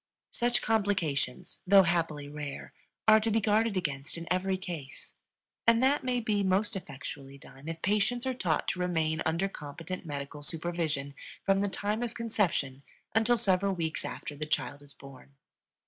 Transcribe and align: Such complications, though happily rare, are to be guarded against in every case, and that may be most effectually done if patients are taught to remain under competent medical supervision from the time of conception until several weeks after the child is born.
Such 0.31 0.63
complications, 0.63 1.61
though 1.67 1.83
happily 1.83 2.27
rare, 2.27 2.73
are 3.07 3.19
to 3.19 3.29
be 3.29 3.39
guarded 3.39 3.77
against 3.77 4.17
in 4.17 4.27
every 4.33 4.57
case, 4.57 5.13
and 5.67 5.83
that 5.83 6.03
may 6.03 6.19
be 6.19 6.41
most 6.41 6.75
effectually 6.75 7.37
done 7.37 7.67
if 7.67 7.83
patients 7.83 8.25
are 8.25 8.33
taught 8.33 8.67
to 8.69 8.79
remain 8.79 9.21
under 9.27 9.47
competent 9.47 10.03
medical 10.03 10.41
supervision 10.41 11.13
from 11.45 11.61
the 11.61 11.69
time 11.69 12.01
of 12.01 12.15
conception 12.15 12.81
until 13.13 13.37
several 13.37 13.75
weeks 13.75 14.03
after 14.03 14.35
the 14.35 14.47
child 14.47 14.81
is 14.81 14.95
born. 14.95 15.35